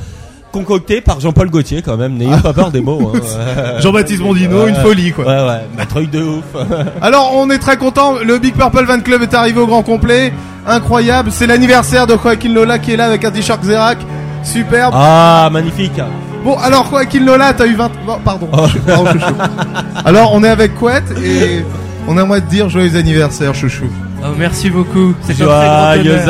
[0.50, 2.14] concoctés par Jean-Paul Gaultier quand même.
[2.14, 3.12] N'ayez pas peur des mots.
[3.14, 3.78] hein.
[3.80, 4.70] Jean-Baptiste Mondino, Ouais.
[4.70, 5.26] une folie quoi.
[5.26, 6.42] Ouais ouais, un truc de ouf.
[7.00, 10.32] Alors on est très content, le Big Purple Van Club est arrivé au grand complet,
[10.66, 13.98] incroyable, c'est l'anniversaire de Joaquin Lola qui est là avec un t-shirt Xerac,
[14.42, 14.92] superbe.
[14.92, 16.00] ah magnifique.
[16.42, 17.90] Bon alors Joaquin Lola t'as eu 20...
[18.04, 18.48] bon, pardon.
[20.04, 21.64] Alors on est avec Couette et
[22.08, 23.86] on aimerait te dire joyeux anniversaire chouchou.
[24.22, 25.14] Oh, merci beaucoup.
[25.22, 26.20] C'est un très grand Joyeux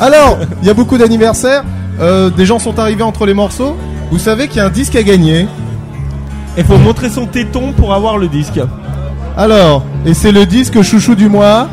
[0.00, 1.64] Alors, il y a beaucoup d'anniversaires,
[2.00, 3.76] euh, des gens sont arrivés entre les morceaux,
[4.10, 5.46] vous savez qu'il y a un disque à gagner.
[6.56, 8.60] Il faut montrer son téton pour avoir le disque.
[9.36, 11.68] Alors, et c'est le disque chouchou du mois.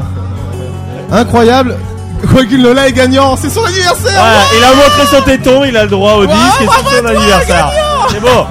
[1.12, 1.78] Incroyable.
[2.58, 4.12] Lola est gagnant, c'est son anniversaire.
[4.14, 7.06] Voilà, il a montré son téton, il a le droit au disque et c'est son
[7.06, 7.72] anniversaire.
[8.10, 8.46] C'est beau.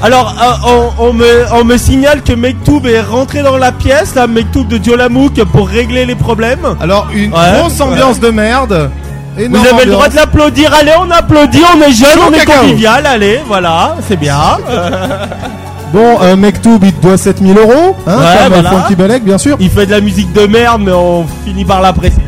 [0.00, 0.68] Alors, euh,
[1.00, 4.64] on, on me, on me signale que Mektoub est rentré dans la pièce, là, Mektoub
[4.68, 6.76] de Diolamouk, pour régler les problèmes.
[6.80, 7.38] Alors, une Ouais.
[7.58, 8.90] grosse ambiance de merde.
[9.36, 10.10] Vous Énorme avez le droit ambiance.
[10.10, 10.72] de l'applaudir.
[10.80, 12.60] Allez, on applaudit, on est jeune, Chaud on est cacao.
[12.62, 13.06] convivial.
[13.06, 14.36] Allez, voilà, c'est bien.
[15.92, 17.96] Bon, euh, Mektoub, il te doit 7000 euros.
[18.06, 18.86] Hein, Ouais, comme voilà.
[18.96, 19.56] Balek, bien sûr.
[19.58, 22.22] Il fait de la musique de merde, mais on finit par l'apprécier.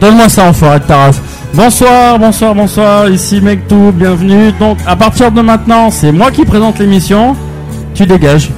[0.00, 1.20] Donne-moi ça, enfoiré de ta race.
[1.54, 3.08] Bonsoir, bonsoir, bonsoir.
[3.08, 4.52] Ici Mektoub, bienvenue.
[4.60, 7.34] Donc, à partir de maintenant, c'est moi qui présente l'émission.
[7.94, 8.50] Tu dégages.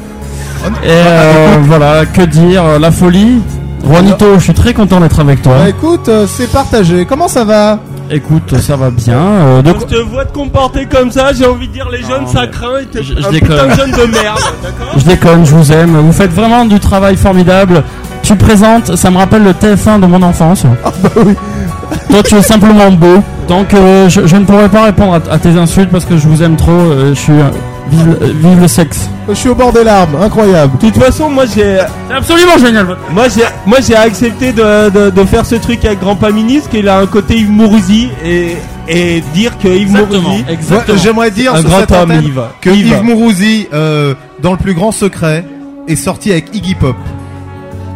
[0.84, 3.40] Et euh, voilà, que dire, euh, la folie.
[3.86, 5.54] Juanito, je suis très content d'être avec toi.
[5.58, 7.06] Bah, écoute, euh, c'est partagé.
[7.06, 7.78] Comment ça va?
[8.10, 9.16] Écoute, ça va bien.
[9.16, 12.02] euh, de Quand je te vois te comporter comme ça, j'ai envie de dire les
[12.02, 12.80] jeunes, ça craint.
[12.94, 13.48] Et je un déconne.
[13.50, 15.96] putain de jeune de merde, d'accord Je déconne, je vous aime.
[15.96, 17.82] Vous faites vraiment du travail formidable.
[18.30, 20.64] Tu présentes, ça me rappelle le TF1 de mon enfance.
[20.84, 21.34] Ah bah oui.
[22.10, 23.16] Toi, tu es simplement beau.
[23.48, 26.28] Donc, euh, je, je ne pourrais pas répondre à, à tes insultes parce que je
[26.28, 26.70] vous aime trop.
[26.70, 27.32] euh, je suis.
[27.32, 27.50] euh,
[27.90, 29.08] vive, euh, vive le sexe.
[29.28, 30.78] Je suis au bord des larmes, incroyable.
[30.78, 31.78] De toute façon, moi j'ai.
[32.08, 32.86] C'est absolument génial.
[33.12, 36.76] Moi j'ai, moi j'ai accepté de, de, de faire ce truc avec Grand Paministe, parce
[36.76, 38.56] qu'il a un côté Yves Mourouzi et,
[38.88, 40.44] et dire que Yves Exactement, Mourouzi.
[40.48, 40.96] exactement.
[40.96, 42.42] Ouais, J'aimerais dire Un sur grand cette homme, antenne Yves.
[42.60, 42.86] que Yves.
[42.86, 45.44] Yves, Mourouzi, euh, dans le plus grand secret,
[45.88, 46.94] est sorti avec Iggy Pop.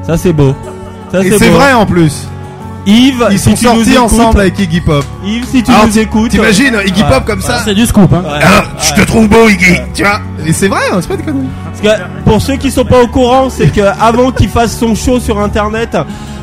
[0.07, 0.55] Ça c'est beau.
[1.13, 1.57] Ça Et c'est c'est beau.
[1.57, 2.29] vrai en plus.
[2.87, 5.03] Yves, Ils si sont tu nous sortis écoutes- ensemble avec Iggy Pop.
[5.25, 6.31] Yves, si tu Alors, nous écoutes.
[6.33, 7.09] T'imagines Iggy Ouais.
[7.09, 8.23] Pop comme ça C'est du scoop, hein.
[8.27, 8.41] Ouais.
[8.43, 10.21] Ah, Je te trouve beau Iggy, tu vois.
[10.45, 11.47] Et c'est vrai, hein, c'est pas des conneries.
[11.65, 14.95] Parce que pour ceux qui sont pas au courant, c'est que avant qu'il fasse son
[14.95, 15.97] show sur internet,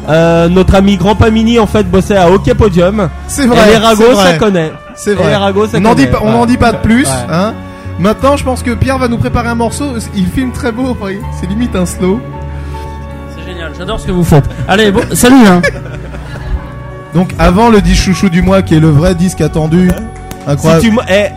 [0.10, 3.08] euh, notre ami Grand Pamini en fait bossait à Hockey Podium.
[3.28, 3.60] C'est vrai.
[3.68, 4.32] Et les ragots, c'est vrai.
[4.32, 4.72] ça connaît.
[4.96, 5.28] C'est Et vrai.
[5.30, 6.12] les ragots, ça on n'en dit connaît.
[6.18, 6.48] pas, on n'en Ouais.
[6.48, 7.04] dit pas de plus.
[7.06, 7.12] Ouais.
[7.32, 7.54] Hein.
[8.00, 9.92] Maintenant, je pense que Pierre va nous préparer un morceau.
[10.16, 10.98] Il filme très beau.
[11.40, 12.20] C'est limite un slow.
[13.72, 14.46] Génial, j'adore ce que vous faites.
[14.68, 15.62] Allez, bon, salut, hein.
[17.14, 19.90] Donc avant le disque chouchou du mois, qui est le vrai disque attendu.
[19.90, 20.82] Si Incroyable.
[20.82, 21.28] tu mo- eh,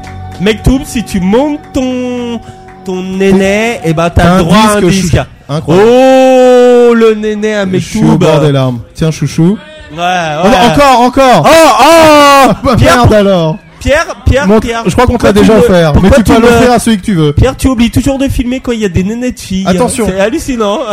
[0.41, 2.41] Mektoub, si tu montes ton
[2.85, 5.17] ton néné, et bah T'as t'as un droit à un disque disque.
[5.17, 5.89] chou- Incroyable.
[5.91, 8.19] Oh, le néné à Je suis au Mektoub.
[8.19, 8.81] bord des larmes.
[8.95, 9.59] Tiens, chouchou.
[9.93, 10.37] Ouais, ouais.
[10.45, 11.49] Oh, non, encore, encore.
[11.51, 13.59] Oh, oh Bah, Pierre, merde alors.
[13.81, 14.83] Pierre, Pierre, Montre- Pierre.
[14.87, 16.79] je crois qu'on te l'a déjà me- offert, mais pourquoi tu peux me- l'offrir à
[16.79, 17.33] celui que tu veux.
[17.35, 19.67] Pierre, tu oublies toujours de filmer quand il y a des nénés de filles.
[19.69, 20.07] Attention.
[20.09, 20.79] C'est hallucinant.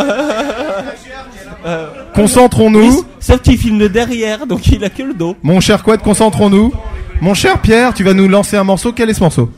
[1.64, 3.04] Euh, Concentrons-nous.
[3.20, 5.36] sauf qu'il filme le derrière, donc il a que le dos.
[5.44, 6.72] Mon cher Quad, concentrons-nous.
[7.20, 8.92] Mon cher Pierre, tu vas nous lancer un morceau.
[8.92, 9.48] Quel est ce morceau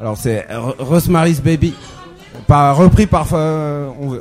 [0.00, 1.72] Alors c'est R- Rosemary's Baby.
[2.48, 3.28] Pas repris par.
[3.34, 4.18] euh, on- euh,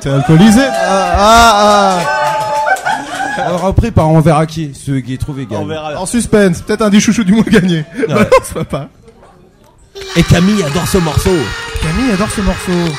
[0.00, 1.98] T'es alcoolisé Ah,
[3.38, 4.72] euh, repris par On verra qui.
[4.74, 5.60] Celui qui est trouvé gagne.
[5.62, 6.00] On verra.
[6.00, 7.84] En suspense, peut-être un des chouchous du mois gagné.
[8.08, 8.88] Balance pas.
[10.16, 11.36] Et Camille adore ce morceau.
[11.82, 12.92] Camille adore ce morceau.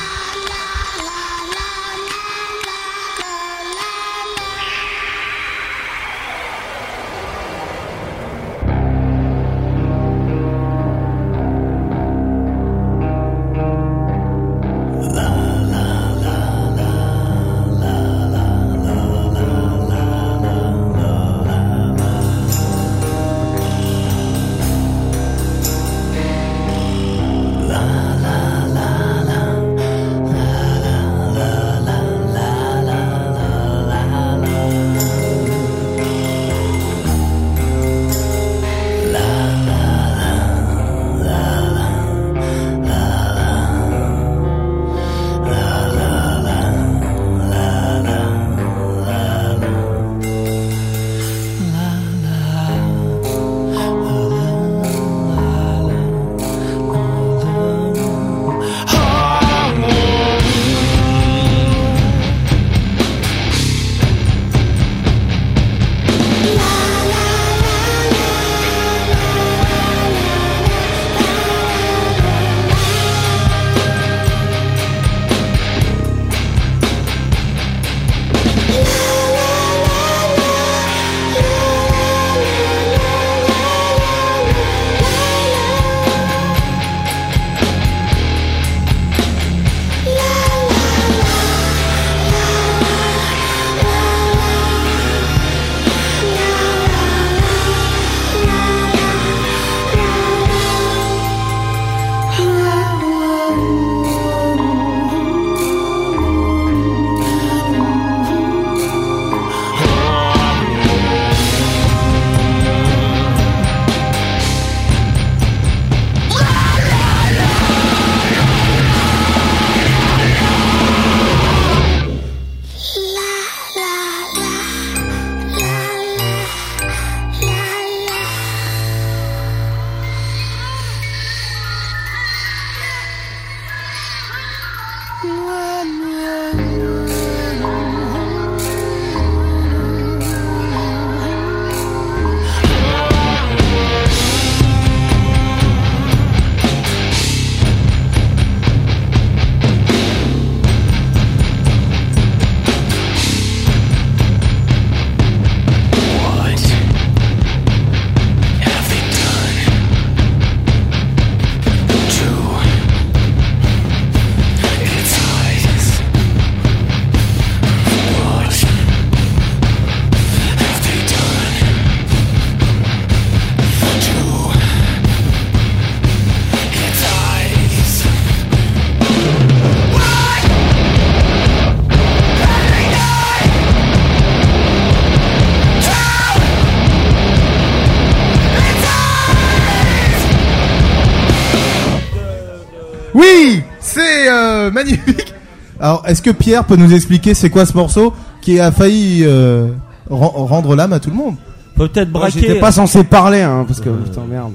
[195.88, 198.12] Alors, est-ce que Pierre peut nous expliquer c'est quoi ce morceau
[198.42, 199.68] qui a failli euh,
[200.10, 201.36] ren- rendre l'âme à tout le monde?
[201.76, 202.40] Peut-être braquer.
[202.40, 204.52] J'étais pas censé parler, hein, parce que putain merde.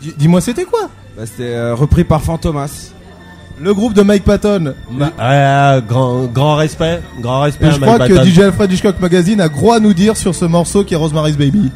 [0.00, 0.88] Dis- Dis-moi, c'était quoi?
[1.16, 2.92] Bah, C'était euh, repris par Fantomas.
[3.60, 4.74] Le groupe de Mike Patton.
[4.92, 7.66] Bah, ouais, grand, grand respect, grand respect.
[7.66, 8.30] Et je à crois Mike que Patton.
[8.30, 11.36] DJ Alfred Hitchcock Magazine a gros à nous dire sur ce morceau qui est Rosemary's
[11.36, 11.72] Baby.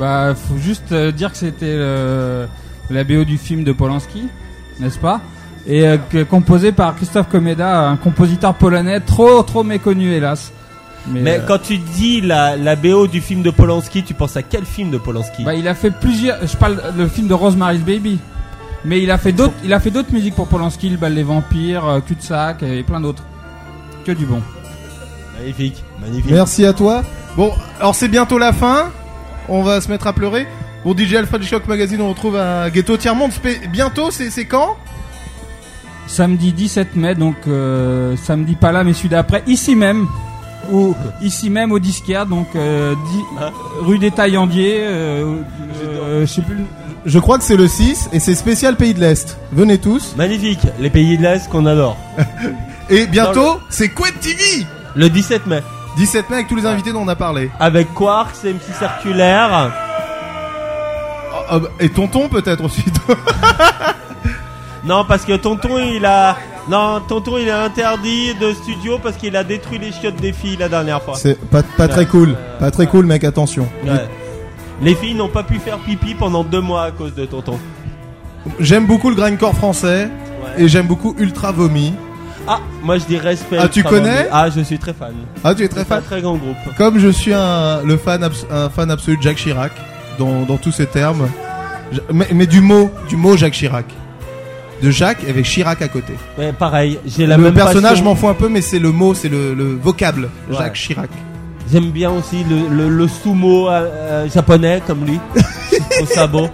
[0.00, 2.46] Bah, faut juste euh, dire que c'était euh,
[2.90, 4.24] la BO du film de Polanski,
[4.80, 5.20] n'est-ce pas?
[5.68, 5.98] Et euh,
[6.28, 10.52] composé par Christophe Komeda, un compositeur polonais trop trop méconnu hélas.
[11.06, 14.42] Mais euh, quand tu dis la, la BO du film de Polanski, tu penses à
[14.42, 15.44] quel film de Polanski?
[15.44, 16.46] Bah, il a fait plusieurs.
[16.46, 18.18] Je parle le film de Rosemary's Baby.
[18.84, 19.54] Mais il a fait d'autres.
[19.64, 23.00] Il a fait d'autres musiques pour Polanski, le bal des vampires, euh, cul-de-sac et plein
[23.00, 23.22] d'autres.
[24.06, 24.40] Que du bon.
[25.38, 26.30] Magnifique, magnifique.
[26.32, 27.02] Merci à toi.
[27.36, 28.90] Bon, alors c'est bientôt la fin.
[29.48, 30.46] On va se mettre à pleurer.
[30.84, 33.32] Bon, DJ Alfred Hitchcock Magazine, on retrouve à Ghetto Tiers-Monde.
[33.32, 34.76] Spé- Bientôt, c'est quand?
[36.08, 40.06] Samedi 17 mai, donc euh, samedi pas là, mais celui d'après, ici même,
[40.72, 43.24] ou ici même au disquaire, donc euh, di-
[43.82, 45.36] rue des Taillandiers, euh,
[45.84, 46.56] euh, je sais plus.
[47.06, 49.38] Je crois que c'est le 6 et c'est spécial Pays de l'Est.
[49.52, 50.14] Venez tous.
[50.16, 51.96] Magnifique, les pays de l'Est qu'on adore.
[52.90, 55.62] Et bientôt, c'est Quet TV Le 17 mai.
[55.98, 57.50] 17 mai avec tous les invités dont on a parlé.
[57.60, 59.70] Avec Quarks, MC Circulaire.
[61.50, 62.82] Ah, bah, Et Tonton peut-être aussi.
[64.88, 66.36] Non, parce que Tonton, il a.
[66.70, 70.56] Non, Tonton, il est interdit de studio parce qu'il a détruit les chiottes des filles
[70.58, 71.14] la dernière fois.
[71.16, 72.34] c'est pas, pas très cool.
[72.58, 73.68] Pas très cool, mec, attention.
[73.84, 74.06] Ouais.
[74.82, 77.58] Les filles n'ont pas pu faire pipi pendant deux mois à cause de Tonton.
[78.60, 80.08] J'aime beaucoup le grindcore français
[80.56, 81.94] et j'aime beaucoup Ultra Vomi.
[82.46, 83.58] Ah, moi je dis respect.
[83.60, 84.28] Ah, tu connais Vomi.
[84.32, 85.12] Ah, je suis très fan.
[85.44, 85.98] Ah, tu es très fan?
[85.98, 86.56] un très grand groupe.
[86.78, 89.72] Comme je suis un, le fan, abs- un fan absolu de Jacques Chirac,
[90.18, 91.28] dans, dans tous ses termes.
[92.12, 93.86] Mais, mais du mot, du mot Jacques Chirac.
[94.82, 96.12] De Jacques avec Chirac à côté.
[96.38, 98.04] Ouais, pareil, j'ai la le même personnage passion.
[98.04, 100.28] m'en fout un peu, mais c'est le mot, c'est le, le vocable.
[100.50, 100.56] Ouais.
[100.56, 101.10] Jacques Chirac.
[101.70, 105.18] J'aime bien aussi le, le, le sumo euh, euh, japonais comme lui.
[106.06, 106.48] Ça beau.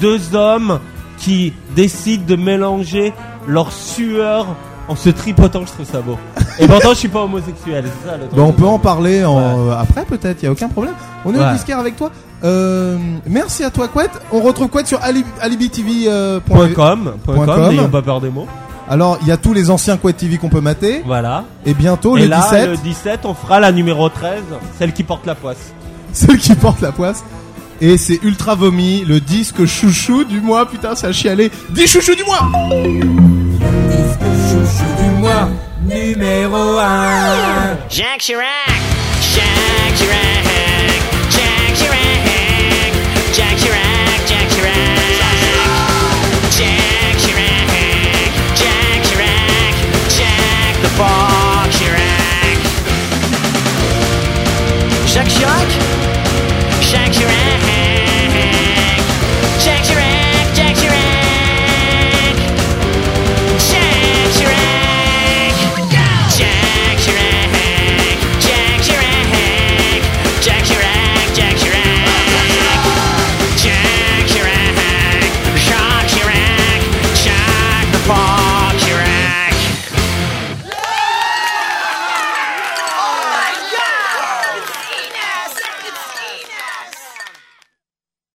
[0.00, 0.78] Deux hommes
[1.18, 3.12] qui décident de mélanger
[3.46, 4.46] leur sueur
[4.88, 6.18] en se tripotant, je trouve ça beau.
[6.58, 8.36] Et pourtant, je suis pas homosexuel, c'est ça le truc.
[8.36, 9.38] Bah, on peut en parler en,
[9.68, 10.94] euh, après peut-être, y a aucun problème.
[11.24, 11.48] On est Ouais.
[11.50, 12.10] au disquaire avec toi.
[12.44, 12.96] Euh,
[13.26, 14.10] merci à toi Quet.
[14.32, 16.04] On retrouve Quet sur ali- alibitv.com.
[16.08, 18.46] euh, Point com, point com, n'ayons pas peur des mots.
[18.88, 21.02] Alors il y a tous les anciens Quet TV qu'on peut mater.
[21.06, 21.44] Voilà.
[21.64, 24.42] Et bientôt Et le là, 17, le 17, on fera la numéro 13,
[24.78, 25.72] celle qui porte la poisse.
[26.12, 27.24] celle qui porte la poisse.
[27.80, 30.66] Et c'est Ultra Vomi, le disque chouchou du mois.
[30.66, 31.50] Putain, c'est à chialer.
[31.70, 32.38] 10 chouchous du mois
[34.48, 35.48] Chouchou du mois,
[35.82, 37.76] numéro 1.
[37.90, 38.44] Jacques Chirac.
[39.20, 40.44] Jacques Chirac.
[41.30, 42.92] Jacques Chirac.
[43.32, 44.28] Jacques Chirac.
[44.28, 44.48] Jacques
[47.18, 48.30] Chirac.
[48.54, 49.74] Jacques Chirac.
[50.08, 52.58] Jack the Ball Chirac.
[55.06, 56.11] Jacques Chirac.